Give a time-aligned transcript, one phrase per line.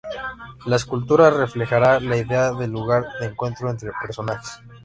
[0.65, 4.59] La escultura reflejará la idea de lugar de encuentro entre personas.